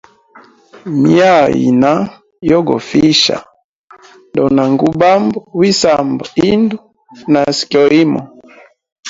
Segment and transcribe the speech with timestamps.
[1.01, 1.91] Myaa yina
[2.49, 3.37] yogofihisha,
[4.31, 6.77] ndona ngubamba wi samba indu
[7.31, 8.21] nasi kyoimo.